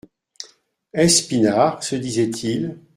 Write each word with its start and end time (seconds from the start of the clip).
Est-ce 0.93 1.27
Pinard? 1.27 1.83
se 1.83 1.95
disait-il. 1.95 2.75